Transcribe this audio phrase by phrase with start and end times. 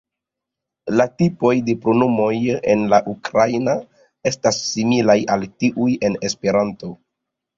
[0.99, 2.31] La tipoj de pronomoj
[2.73, 3.75] en la ukraina
[4.31, 6.91] estas similaj al tiuj en esperanto.